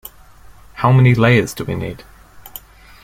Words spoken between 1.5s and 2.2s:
do we need?